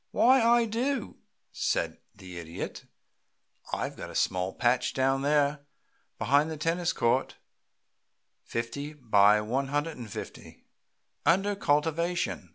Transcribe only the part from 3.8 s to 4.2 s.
got a